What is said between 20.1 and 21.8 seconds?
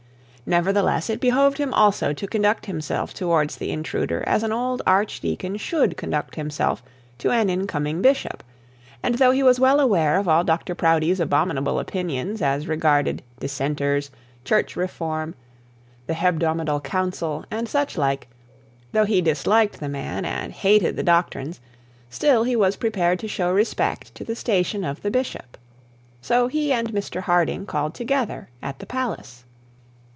and hated the doctrines,